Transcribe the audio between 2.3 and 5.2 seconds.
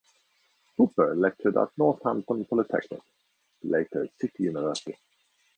Polytechnic (later City University).